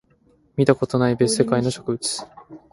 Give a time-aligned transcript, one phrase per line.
[0.57, 2.25] 見たことがない別世界の植物